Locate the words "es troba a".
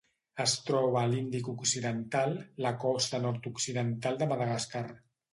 0.43-1.09